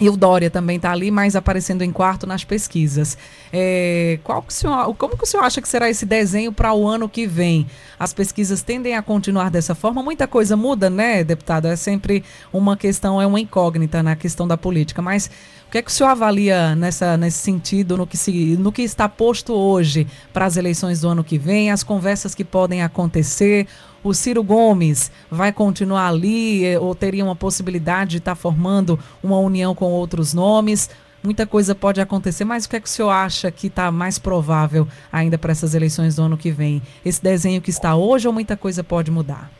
E 0.00 0.08
o 0.08 0.16
Dória 0.16 0.48
também 0.48 0.76
está 0.76 0.92
ali, 0.92 1.10
mas 1.10 1.34
aparecendo 1.34 1.82
em 1.82 1.90
quarto 1.90 2.26
nas 2.26 2.44
pesquisas. 2.44 3.18
É, 3.52 4.18
qual 4.22 4.42
que 4.42 4.52
o 4.52 4.54
senhor, 4.54 4.94
como 4.94 5.16
que 5.16 5.24
o 5.24 5.26
senhor 5.26 5.42
acha 5.42 5.60
que 5.60 5.68
será 5.68 5.90
esse 5.90 6.06
desenho 6.06 6.52
para 6.52 6.72
o 6.72 6.86
ano 6.86 7.08
que 7.08 7.26
vem? 7.26 7.66
As 7.98 8.12
pesquisas 8.12 8.62
tendem 8.62 8.94
a 8.94 9.02
continuar 9.02 9.50
dessa 9.50 9.74
forma? 9.74 10.02
Muita 10.02 10.28
coisa 10.28 10.56
muda, 10.56 10.88
né, 10.88 11.24
deputado? 11.24 11.66
É 11.66 11.74
sempre 11.74 12.22
uma 12.52 12.76
questão, 12.76 13.20
é 13.20 13.26
uma 13.26 13.40
incógnita 13.40 14.02
na 14.02 14.14
questão 14.14 14.46
da 14.46 14.56
política. 14.56 15.02
Mas 15.02 15.28
o 15.68 15.70
que 15.70 15.76
é 15.76 15.82
que 15.82 15.90
o 15.90 15.92
senhor 15.92 16.08
avalia 16.08 16.74
nessa, 16.74 17.14
nesse 17.18 17.36
sentido, 17.36 17.94
no 17.94 18.06
que, 18.06 18.16
se, 18.16 18.56
no 18.56 18.72
que 18.72 18.80
está 18.80 19.06
posto 19.06 19.52
hoje 19.52 20.06
para 20.32 20.46
as 20.46 20.56
eleições 20.56 21.02
do 21.02 21.08
ano 21.10 21.22
que 21.22 21.36
vem, 21.36 21.70
as 21.70 21.82
conversas 21.82 22.34
que 22.34 22.42
podem 22.42 22.82
acontecer? 22.82 23.66
O 24.02 24.14
Ciro 24.14 24.42
Gomes 24.42 25.12
vai 25.30 25.52
continuar 25.52 26.08
ali 26.08 26.64
eh, 26.64 26.78
ou 26.78 26.94
teria 26.94 27.22
uma 27.22 27.36
possibilidade 27.36 28.12
de 28.12 28.16
estar 28.16 28.30
tá 28.30 28.34
formando 28.34 28.98
uma 29.22 29.38
união 29.38 29.74
com 29.74 29.84
outros 29.84 30.32
nomes? 30.32 30.88
Muita 31.22 31.46
coisa 31.46 31.74
pode 31.74 32.00
acontecer, 32.00 32.46
mas 32.46 32.64
o 32.64 32.70
que 32.70 32.76
é 32.76 32.80
que 32.80 32.88
o 32.88 32.90
senhor 32.90 33.10
acha 33.10 33.50
que 33.50 33.66
está 33.66 33.92
mais 33.92 34.18
provável 34.18 34.88
ainda 35.12 35.36
para 35.36 35.52
essas 35.52 35.74
eleições 35.74 36.16
do 36.16 36.22
ano 36.22 36.38
que 36.38 36.50
vem? 36.50 36.80
Esse 37.04 37.22
desenho 37.22 37.60
que 37.60 37.68
está 37.68 37.94
hoje 37.94 38.26
ou 38.26 38.32
muita 38.32 38.56
coisa 38.56 38.82
pode 38.82 39.10
mudar? 39.10 39.50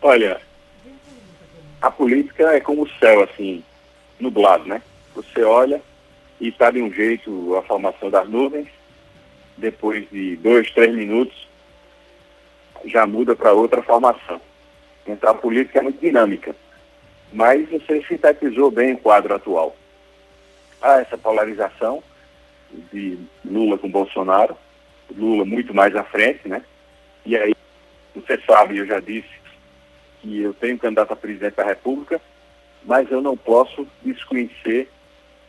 Olha, 0.00 0.40
a 1.82 1.90
política 1.90 2.44
é 2.54 2.60
como 2.60 2.84
o 2.84 2.88
céu, 3.00 3.24
assim, 3.24 3.64
nublado, 4.20 4.64
né? 4.66 4.82
Você 5.14 5.42
olha, 5.42 5.82
e 6.40 6.48
está 6.48 6.70
de 6.70 6.80
um 6.80 6.92
jeito 6.92 7.56
a 7.56 7.62
formação 7.62 8.10
das 8.10 8.28
nuvens. 8.28 8.68
Depois 9.56 10.08
de 10.10 10.36
dois, 10.36 10.70
três 10.70 10.94
minutos, 10.94 11.48
já 12.84 13.06
muda 13.06 13.34
para 13.34 13.52
outra 13.52 13.82
formação. 13.82 14.40
Então 15.06 15.30
a 15.30 15.34
política 15.34 15.80
é 15.80 15.82
muito 15.82 16.00
dinâmica. 16.00 16.54
Mas 17.32 17.68
você 17.68 18.02
sintetizou 18.06 18.70
bem 18.70 18.94
o 18.94 18.98
quadro 18.98 19.34
atual. 19.34 19.76
Há 20.80 21.00
essa 21.00 21.18
polarização 21.18 22.02
de 22.92 23.18
Lula 23.44 23.76
com 23.78 23.90
Bolsonaro, 23.90 24.56
Lula 25.16 25.44
muito 25.44 25.74
mais 25.74 25.96
à 25.96 26.04
frente, 26.04 26.46
né? 26.48 26.62
E 27.24 27.36
aí, 27.36 27.54
você 28.14 28.38
sabe, 28.46 28.78
eu 28.78 28.86
já 28.86 29.00
disse 29.00 29.28
que 30.20 30.40
eu 30.40 30.54
tenho 30.54 30.78
candidato 30.78 31.12
a 31.12 31.16
presidente 31.16 31.54
da 31.54 31.64
República, 31.64 32.20
mas 32.84 33.10
eu 33.10 33.20
não 33.20 33.36
posso 33.36 33.86
desconhecer 34.02 34.88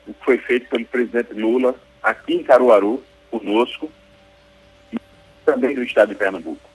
o 0.08 0.14
que 0.14 0.26
foi 0.26 0.38
feito 0.40 0.70
pelo 0.70 0.86
presidente 0.86 1.34
Lula 1.34 1.76
aqui 2.02 2.36
em 2.36 2.44
Caruaru, 2.44 3.04
conosco, 3.30 3.92
e 4.92 4.98
também 5.46 5.76
no 5.76 5.84
estado 5.84 6.10
de 6.10 6.16
Pernambuco. 6.16 6.70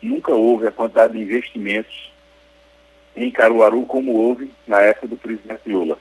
Nunca 0.00 0.32
houve 0.32 0.66
a 0.66 0.72
quantidade 0.72 1.14
de 1.14 1.22
investimentos 1.22 2.12
em 3.16 3.30
Caruaru 3.30 3.84
como 3.84 4.12
houve 4.12 4.50
na 4.66 4.80
época 4.80 5.08
do 5.08 5.16
presidente 5.16 5.68
Lula. 5.68 5.98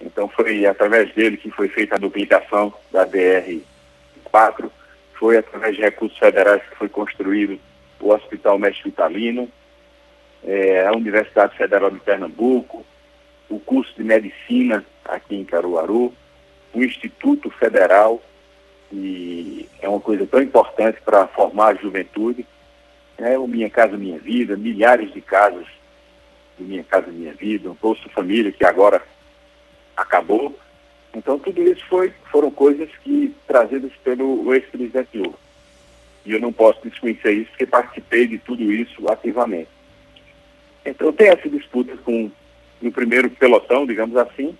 Então 0.00 0.28
foi 0.28 0.66
através 0.66 1.12
dele 1.14 1.36
que 1.36 1.50
foi 1.50 1.68
feita 1.68 1.94
a 1.94 1.98
duplicação 1.98 2.72
da 2.92 3.06
BR-4, 3.06 4.70
foi 5.14 5.38
através 5.38 5.76
de 5.76 5.82
recursos 5.82 6.18
federais 6.18 6.62
que 6.62 6.76
foi 6.76 6.88
construído 6.88 7.58
o 8.00 8.12
Hospital 8.12 8.58
Mestre 8.58 8.90
Vitalino, 8.90 9.48
é, 10.44 10.86
a 10.86 10.92
Universidade 10.92 11.56
Federal 11.56 11.90
de 11.90 11.98
Pernambuco, 12.00 12.84
o 13.48 13.58
curso 13.60 13.94
de 13.96 14.04
medicina 14.04 14.84
aqui 15.04 15.36
em 15.36 15.44
Caruaru, 15.44 16.12
o 16.74 16.82
Instituto 16.82 17.50
Federal, 17.50 18.22
e 18.92 19.68
é 19.80 19.88
uma 19.88 20.00
coisa 20.00 20.26
tão 20.26 20.40
importante 20.40 21.00
para 21.04 21.26
formar 21.28 21.68
a 21.68 21.74
juventude. 21.74 22.46
É 23.18 23.38
o 23.38 23.46
Minha 23.46 23.70
Casa 23.70 23.96
Minha 23.96 24.18
Vida, 24.18 24.56
milhares 24.56 25.12
de 25.12 25.20
casas 25.20 25.66
do 26.58 26.64
Minha 26.64 26.84
Casa 26.84 27.10
Minha 27.10 27.32
Vida, 27.32 27.70
o 27.70 27.74
Bolsa 27.74 28.08
Família, 28.10 28.52
que 28.52 28.64
agora 28.64 29.02
acabou. 29.96 30.56
Então, 31.14 31.38
tudo 31.38 31.62
isso 31.62 31.84
foi, 31.86 32.12
foram 32.30 32.50
coisas 32.50 32.90
que 33.02 33.34
trazidas 33.46 33.90
pelo 34.04 34.52
ex-presidente 34.54 35.16
Lula. 35.16 35.34
E 36.26 36.32
eu 36.32 36.40
não 36.40 36.52
posso 36.52 36.80
desconhecer 36.82 37.32
isso, 37.32 37.50
porque 37.50 37.66
participei 37.66 38.26
de 38.26 38.38
tudo 38.38 38.70
isso 38.70 39.08
ativamente. 39.08 39.70
Então, 40.84 41.12
tem 41.12 41.28
essa 41.28 41.48
disputa 41.48 41.96
com 41.98 42.30
no 42.80 42.92
primeiro 42.92 43.30
pelotão, 43.30 43.86
digamos 43.86 44.16
assim, 44.16 44.56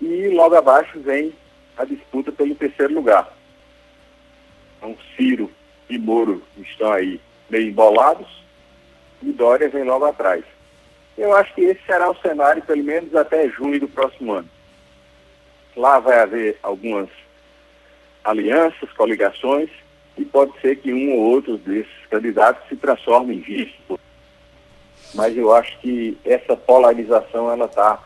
e 0.00 0.28
logo 0.28 0.54
abaixo 0.54 1.00
vem 1.00 1.32
a 1.76 1.84
disputa 1.84 2.30
pelo 2.30 2.54
terceiro 2.54 2.94
lugar. 2.94 3.32
Então, 4.76 4.96
Ciro 5.16 5.50
e 5.88 5.98
Moro 5.98 6.42
estão 6.58 6.92
aí 6.92 7.20
meio 7.48 7.68
embolados 7.68 8.28
e 9.22 9.32
Dória 9.32 9.68
vem 9.68 9.84
logo 9.84 10.04
atrás. 10.04 10.44
Eu 11.16 11.34
acho 11.34 11.54
que 11.54 11.62
esse 11.62 11.80
será 11.86 12.10
o 12.10 12.16
cenário, 12.16 12.62
pelo 12.62 12.82
menos 12.82 13.14
até 13.14 13.48
junho 13.48 13.80
do 13.80 13.88
próximo 13.88 14.32
ano. 14.32 14.48
Lá 15.76 15.98
vai 16.00 16.18
haver 16.18 16.58
algumas 16.62 17.08
alianças, 18.24 18.92
coligações, 18.92 19.70
e 20.16 20.24
pode 20.24 20.52
ser 20.60 20.76
que 20.76 20.92
um 20.92 21.12
ou 21.12 21.20
outro 21.20 21.56
desses 21.58 22.06
candidatos 22.10 22.68
se 22.68 22.76
transforme 22.76 23.36
em 23.36 23.40
vice 23.40 23.74
mas 25.14 25.36
eu 25.36 25.52
acho 25.54 25.78
que 25.80 26.18
essa 26.24 26.56
polarização 26.56 27.50
ela 27.50 27.66
está 27.66 28.02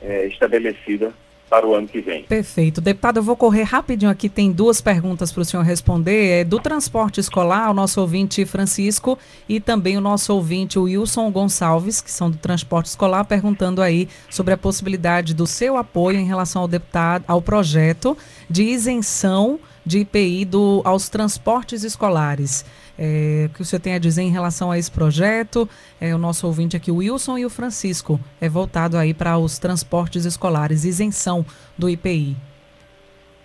é, 0.00 0.26
estabelecida 0.26 1.12
para 1.52 1.66
o 1.66 1.74
ano 1.74 1.86
que 1.86 2.00
vem. 2.00 2.22
Perfeito. 2.22 2.80
Deputado, 2.80 3.18
eu 3.18 3.22
vou 3.22 3.36
correr 3.36 3.64
rapidinho 3.64 4.10
aqui, 4.10 4.26
tem 4.26 4.50
duas 4.50 4.80
perguntas 4.80 5.30
para 5.30 5.42
o 5.42 5.44
senhor 5.44 5.62
responder. 5.62 6.40
É 6.40 6.44
do 6.44 6.58
transporte 6.58 7.20
escolar, 7.20 7.70
o 7.70 7.74
nosso 7.74 8.00
ouvinte 8.00 8.46
Francisco 8.46 9.18
e 9.46 9.60
também 9.60 9.98
o 9.98 10.00
nosso 10.00 10.32
ouvinte 10.34 10.78
Wilson 10.78 11.30
Gonçalves, 11.30 12.00
que 12.00 12.10
são 12.10 12.30
do 12.30 12.38
transporte 12.38 12.86
escolar, 12.86 13.26
perguntando 13.26 13.82
aí 13.82 14.08
sobre 14.30 14.54
a 14.54 14.56
possibilidade 14.56 15.34
do 15.34 15.46
seu 15.46 15.76
apoio 15.76 16.18
em 16.18 16.24
relação 16.24 16.62
ao 16.62 16.68
deputado, 16.68 17.24
ao 17.28 17.42
projeto 17.42 18.16
de 18.48 18.62
isenção 18.62 19.60
de 19.84 20.00
IPI 20.00 20.44
do, 20.44 20.82
aos 20.84 21.08
transportes 21.08 21.82
escolares. 21.84 22.64
É, 22.98 23.48
o 23.50 23.54
que 23.54 23.62
o 23.62 23.64
senhor 23.64 23.80
tem 23.80 23.94
a 23.94 23.98
dizer 23.98 24.22
em 24.22 24.30
relação 24.30 24.70
a 24.70 24.78
esse 24.78 24.90
projeto? 24.90 25.68
É, 26.00 26.14
o 26.14 26.18
nosso 26.18 26.46
ouvinte 26.46 26.76
aqui, 26.76 26.90
o 26.90 26.96
Wilson 26.96 27.38
e 27.38 27.46
o 27.46 27.50
Francisco, 27.50 28.20
é 28.40 28.48
voltado 28.48 28.96
aí 28.96 29.12
para 29.12 29.38
os 29.38 29.58
transportes 29.58 30.24
escolares, 30.24 30.84
isenção 30.84 31.44
do 31.76 31.88
IPI. 31.88 32.36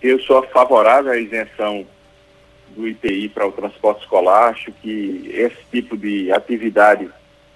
Eu 0.02 0.20
sou 0.20 0.42
favorável 0.48 1.10
à 1.10 1.16
isenção 1.16 1.84
do 2.76 2.86
IPI 2.86 3.30
para 3.30 3.46
o 3.46 3.52
transporte 3.52 4.02
escolar. 4.02 4.50
Acho 4.50 4.70
que 4.72 5.30
esse 5.32 5.58
tipo 5.72 5.96
de 5.96 6.30
atividade 6.30 7.08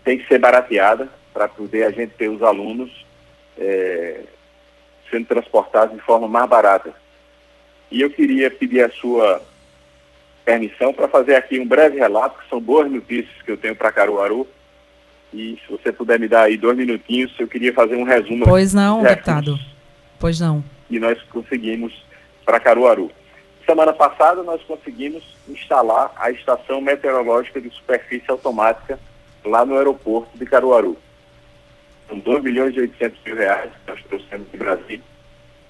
tem 0.03 0.19
que 0.19 0.27
ser 0.27 0.39
barateada 0.39 1.09
para 1.33 1.47
poder 1.47 1.85
a 1.85 1.91
gente 1.91 2.15
ter 2.15 2.29
os 2.29 2.43
alunos 2.43 3.07
é, 3.57 4.25
sendo 5.11 5.27
transportados 5.27 5.95
de 5.95 6.03
forma 6.03 6.27
mais 6.27 6.49
barata. 6.49 7.02
E 7.93 8.01
eu 8.01 8.09
queria 8.09 8.51
pedir 8.51 8.83
a 8.83 8.91
sua 8.91 9.43
permissão 10.47 10.95
para 10.95 11.07
fazer 11.09 11.35
aqui 11.35 11.61
um 11.61 11.69
breve 11.69 11.99
relato, 11.99 12.39
que 12.43 12.49
são 12.49 12.59
boas 12.59 12.91
notícias 12.91 13.31
que 13.45 13.51
eu 13.51 13.57
tenho 13.59 13.77
para 13.77 13.93
Caruaru. 13.93 14.49
E 15.33 15.59
se 15.65 15.71
você 15.71 15.93
puder 15.93 16.19
me 16.19 16.27
dar 16.27 16.45
aí 16.45 16.57
dois 16.57 16.75
minutinhos, 16.75 17.31
eu 17.39 17.47
queria 17.47 17.73
fazer 17.75 17.95
um 17.97 18.05
resumo. 18.05 18.47
Pois 18.47 18.73
não, 18.73 19.03
deputado. 19.03 19.59
Pois 20.19 20.41
não. 20.41 20.65
E 20.89 20.99
nós 20.99 21.21
conseguimos 21.25 21.93
para 22.47 22.59
Caruaru. 22.59 23.11
Semana 23.67 23.93
passada 23.93 24.43
nós 24.43 24.63
conseguimos 24.63 25.23
instalar 25.47 26.13
a 26.17 26.31
estação 26.31 26.81
meteorológica 26.81 27.61
de 27.61 27.69
superfície 27.71 28.31
automática 28.31 28.99
lá 29.45 29.67
no 29.67 29.77
aeroporto 29.77 30.37
de 30.39 30.47
Caruaru. 30.47 30.97
São 32.09 32.19
2 32.19 32.43
milhões 32.43 32.75
e 32.75 32.81
800 32.81 33.19
mil 33.25 33.37
reais 33.37 33.71
que 33.71 33.91
nós 33.91 34.03
trouxemos 34.05 34.51
de 34.51 34.57
Brasília. 34.57 35.12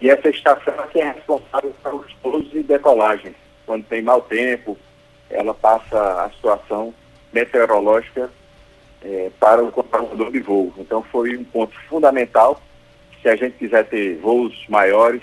E 0.02 0.10
essa 0.10 0.28
estação 0.28 0.74
é 0.94 1.12
responsável 1.12 1.72
pelos 1.82 2.12
pousos 2.14 2.52
e 2.52 2.62
decolagens 2.64 3.36
quando 3.64 3.84
tem 3.84 4.02
mau 4.02 4.20
tempo, 4.22 4.76
ela 5.30 5.54
passa 5.54 6.24
a 6.24 6.30
situação 6.30 6.92
meteorológica 7.32 8.28
é, 9.02 9.30
para 9.38 9.62
o 9.62 9.70
controlador 9.70 10.32
de 10.32 10.40
voo. 10.40 10.74
Então 10.76 11.02
foi 11.04 11.36
um 11.36 11.44
ponto 11.44 11.72
fundamental. 11.88 12.60
Se 13.22 13.28
a 13.28 13.36
gente 13.36 13.56
quiser 13.56 13.86
ter 13.86 14.16
voos 14.18 14.66
maiores, 14.68 15.22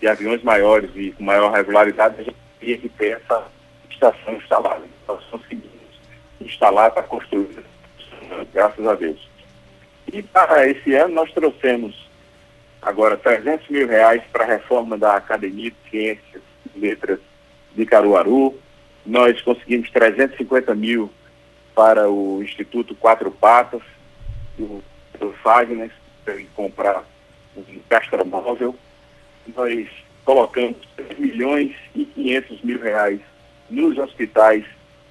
de 0.00 0.08
aviões 0.08 0.42
maiores 0.42 0.90
e 0.96 1.12
com 1.12 1.22
maior 1.22 1.52
regularidade, 1.52 2.20
a 2.20 2.24
gente 2.24 2.36
teria 2.58 2.78
que 2.78 2.88
ter 2.88 3.20
essa 3.22 3.46
estação 3.88 4.34
instalada. 4.34 4.82
Nós 5.06 5.22
conseguimos 5.30 5.70
instalar 6.40 6.90
para 6.90 7.04
construir, 7.04 7.64
graças 8.52 8.86
a 8.86 8.94
Deus. 8.94 9.28
E 10.12 10.20
para 10.22 10.66
esse 10.68 10.94
ano 10.94 11.14
nós 11.14 11.32
trouxemos 11.32 12.07
agora 12.82 13.16
300 13.16 13.68
mil 13.68 13.86
reais 13.86 14.22
para 14.32 14.44
a 14.44 14.48
reforma 14.48 14.96
da 14.96 15.16
Academia 15.16 15.70
de 15.70 15.90
Ciências 15.90 16.42
e 16.74 16.78
Letras 16.78 17.18
de 17.74 17.86
Caruaru. 17.86 18.58
Nós 19.04 19.40
conseguimos 19.42 19.90
350 19.90 20.74
mil 20.74 21.10
para 21.74 22.10
o 22.10 22.42
Instituto 22.42 22.94
Quatro 22.94 23.30
Patas, 23.30 23.82
do, 24.56 24.82
do 25.18 25.32
Fagner, 25.42 25.90
para 26.24 26.34
comprar 26.54 27.04
um 27.56 27.62
castromóvel. 27.88 28.74
Nós 29.56 29.88
colocamos 30.24 30.76
3 30.96 31.18
milhões 31.18 31.74
e 31.94 32.04
500 32.04 32.62
mil 32.62 32.80
reais 32.80 33.20
nos 33.70 33.96
hospitais 33.96 34.64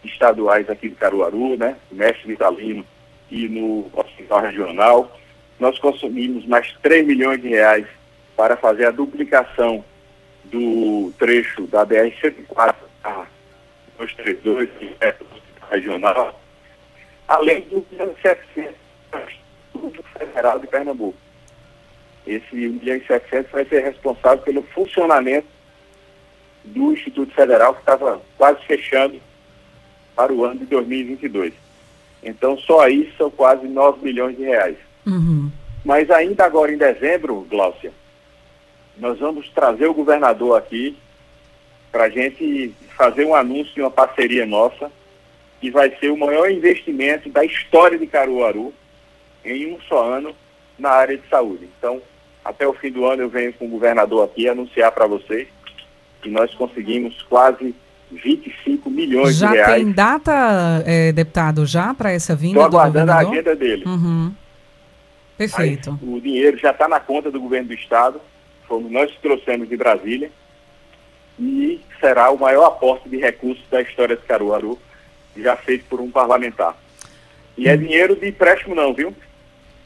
estaduais 0.04 0.70
aqui 0.70 0.90
de 0.90 0.96
Caruaru, 0.96 1.58
né? 1.58 1.78
Mestre 1.92 2.28
Vitalino 2.28 2.86
e 3.32 3.48
no 3.48 3.90
Hospital 3.94 4.42
Regional. 4.42 5.20
Nós 5.60 5.78
consumimos 5.80 6.46
mais 6.46 6.72
3 6.82 7.06
milhões 7.06 7.42
de 7.42 7.50
reais 7.50 7.88
para 8.36 8.56
fazer 8.56 8.86
a 8.86 8.92
duplicação 8.92 9.84
do 10.46 11.12
trecho 11.18 11.68
da 11.68 11.86
BR-104 11.86 12.76
a 13.04 13.26
232, 13.98 14.70
que 14.78 14.96
é 15.02 15.16
regional, 15.72 16.40
além 17.28 17.62
do 17.62 17.86
700 18.22 18.76
Instituto 19.78 20.04
Federal 20.18 20.60
de 20.60 20.68
Pernambuco. 20.68 21.18
Esse 22.26 22.68
1 22.68 22.74
milhão 22.74 22.98
e 22.98 23.06
700 23.06 23.52
vai 23.52 23.66
ser 23.66 23.84
responsável 23.84 24.44
pelo 24.44 24.62
funcionamento 24.64 25.48
do 26.64 26.92
Instituto 26.92 27.34
Federal, 27.34 27.74
que 27.74 27.80
estava 27.80 28.22
quase 28.38 28.64
fechando 28.66 29.22
para 30.16 30.34
o 30.34 30.44
ano 30.44 30.60
de 30.60 30.66
2022. 30.66 31.54
Então, 32.22 32.58
só 32.58 32.82
aí 32.82 33.14
são 33.18 33.30
quase 33.30 33.68
9 33.68 34.04
milhões 34.04 34.36
de 34.36 34.44
reais. 34.44 34.78
Uhum. 35.08 35.52
Mas 35.86 36.10
ainda 36.12 36.46
agora 36.46 36.72
em 36.72 36.78
dezembro, 36.78 37.48
Gláucia, 37.50 37.92
nós 38.98 39.18
vamos 39.20 39.50
trazer 39.50 39.88
o 39.88 39.94
governador 39.94 40.58
aqui 40.58 40.98
para 41.92 42.06
a 42.06 42.10
gente 42.10 42.74
fazer 42.96 43.26
um 43.26 43.34
anúncio 43.34 43.74
de 43.74 43.82
uma 43.82 43.92
parceria 43.92 44.46
nossa, 44.46 44.92
que 45.62 45.72
vai 45.72 45.96
ser 45.98 46.12
o 46.12 46.18
maior 46.18 46.52
investimento 46.52 47.30
da 47.30 47.44
história 47.46 47.98
de 47.98 48.06
Caruaru 48.06 48.74
em 49.46 49.74
um 49.74 49.80
só 49.82 50.06
ano 50.06 50.36
na 50.78 50.90
área 50.90 51.18
de 51.18 51.28
saúde. 51.30 51.68
Então, 51.78 52.02
até 52.44 52.68
o 52.68 52.74
fim 52.74 52.92
do 52.92 53.06
ano 53.06 53.24
eu 53.24 53.30
venho 53.30 53.54
com 53.54 53.66
o 53.66 53.70
governador 53.70 54.26
aqui 54.26 54.48
anunciar 54.48 54.92
para 54.92 55.08
vocês 55.08 55.48
que 56.22 56.30
nós 56.30 56.54
conseguimos 56.54 57.22
quase 57.24 57.74
25 58.12 58.90
milhões 58.90 59.38
Já 59.38 59.50
de 59.50 59.56
reais. 59.56 59.76
tem 59.76 59.92
data, 59.92 60.84
é, 60.86 61.12
deputado, 61.12 61.66
já 61.66 61.94
para 61.94 62.12
essa 62.12 62.36
vinda 62.36 62.60
Estou 62.60 62.72
do 62.72 62.78
aguardando 62.78 63.12
a 63.12 63.18
agenda 63.18 63.56
dele. 63.56 63.84
Uhum. 63.86 64.34
Perfeito. 65.38 65.92
Aí, 66.02 66.10
o 66.10 66.20
dinheiro 66.20 66.58
já 66.58 66.72
está 66.72 66.88
na 66.88 67.00
conta 67.00 67.30
do 67.30 67.40
governo 67.40 67.68
do 67.68 67.74
estado, 67.74 68.20
fomos 68.68 68.92
nós 68.92 69.12
trouxemos 69.22 69.70
de 69.70 69.78
Brasília, 69.78 70.32
e 71.40 71.80
será 72.00 72.32
o 72.32 72.40
maior 72.40 72.66
aporte 72.66 73.08
de 73.08 73.18
recursos 73.18 73.64
da 73.70 73.82
história 73.82 74.16
de 74.16 74.24
Caruaru, 74.24 74.80
já 75.36 75.56
feito 75.56 75.86
por 75.86 76.02
um 76.02 76.10
parlamentar. 76.10 76.76
E 77.56 77.70
é 77.70 77.78
dinheiro 77.78 78.16
de 78.16 78.28
empréstimo 78.28 78.74
não, 78.74 78.94
viu? 78.94 79.14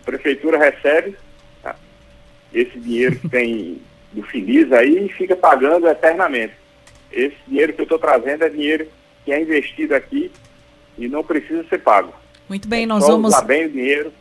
A 0.02 0.06
prefeitura 0.06 0.58
recebe 0.58 1.16
tá? 1.62 1.76
esse 2.54 2.80
dinheiro 2.80 3.18
que 3.20 3.30
tem 3.30 3.82
do 4.12 4.24
Finis 4.24 4.72
aí 4.72 5.06
e 5.06 5.10
fica 5.10 5.36
pagando 5.36 5.88
eternamente. 5.88 6.54
Esse 7.12 7.36
dinheiro 7.48 7.74
que 7.74 7.82
eu 7.82 7.84
estou 7.84 8.00
trazendo 8.00 8.44
é 8.44 8.50
dinheiro 8.50 8.88
que 9.26 9.32
é 9.32 9.42
investido 9.42 9.94
aqui 9.94 10.32
e 10.98 11.08
não 11.08 11.24
precisa 11.24 11.66
ser 11.66 11.80
pago. 11.80 12.14
Muito 12.48 12.68
bem, 12.68 12.84
É 12.84 12.86
nós 12.86 13.06
vamos 13.06 13.34
usar 13.34 13.44
bem 13.44 13.66
o 13.66 13.70
dinheiro 13.70 14.12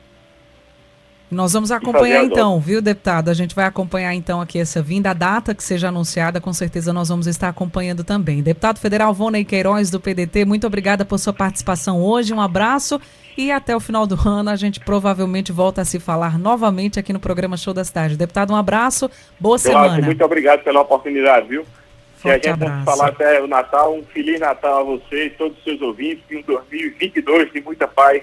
Nós 1.31 1.53
vamos 1.53 1.71
acompanhar 1.71 2.23
a 2.23 2.25
então, 2.25 2.59
viu, 2.59 2.83
deputado? 2.83 3.29
A 3.29 3.35
gente 3.35 3.55
vai 3.55 3.65
acompanhar 3.65 4.13
então 4.15 4.41
aqui 4.41 4.59
essa 4.59 4.83
vinda, 4.83 5.11
a 5.11 5.15
data 5.15 5.55
que 5.55 5.63
seja 5.63 5.89
anunciada, 5.89 6.41
com 6.41 6.53
certeza 6.53 6.93
nós 6.93 7.09
vamos 7.09 7.29
estar 7.29 7.49
acompanhando 7.49 8.03
também. 8.03 8.43
Deputado 8.43 8.81
Federal 8.81 9.15
Vonei 9.15 9.45
Queiroz, 9.45 9.91
do 9.91 10.01
PDT, 10.01 10.45
muito 10.45 10.67
obrigada 10.67 11.05
por 11.05 11.19
sua 11.19 11.33
participação 11.33 12.03
hoje, 12.03 12.35
um 12.35 12.41
abraço 12.41 13.01
e 13.39 13.53
até 13.53 13.77
o 13.77 13.81
final 13.81 14.09
do 14.09 14.19
ano 14.29 14.51
a 14.51 14.57
gente 14.57 14.81
provavelmente 14.81 15.53
volta 15.53 15.83
a 15.83 15.85
se 15.85 16.01
falar 16.01 16.37
novamente 16.37 16.99
aqui 16.99 17.13
no 17.13 17.21
programa 17.21 17.57
Show 17.57 17.73
da 17.73 17.85
Cidade. 17.85 18.17
Deputado, 18.17 18.53
um 18.53 18.57
abraço, 18.57 19.09
boa 19.39 19.57
Cláudio, 19.57 19.91
semana. 19.91 20.07
muito 20.07 20.25
obrigado 20.25 20.65
pela 20.65 20.81
oportunidade, 20.81 21.47
viu? 21.47 21.65
Se 22.17 22.29
a 22.29 22.33
Forte 22.33 22.49
gente 22.49 22.63
abraço. 22.65 22.85
falar 22.85 23.09
até 23.09 23.41
o 23.41 23.47
Natal, 23.47 23.95
um 23.95 24.03
Feliz 24.03 24.41
Natal 24.41 24.81
a 24.81 24.83
você 24.83 25.27
e 25.27 25.31
todos 25.31 25.57
os 25.57 25.63
seus 25.65 25.81
ouvintes, 25.81 26.25
e 26.29 26.37
um 26.37 26.43
2022 26.43 27.53
de 27.53 27.61
muita 27.61 27.87
paz, 27.87 28.23